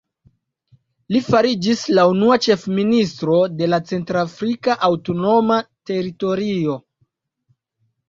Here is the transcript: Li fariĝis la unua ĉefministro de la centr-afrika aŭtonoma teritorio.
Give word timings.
Li 1.15 1.19
fariĝis 1.25 1.83
la 1.99 2.05
unua 2.13 2.39
ĉefministro 2.47 3.37
de 3.61 3.71
la 3.71 3.81
centr-afrika 3.93 4.81
aŭtonoma 4.91 5.63
teritorio. 5.95 6.83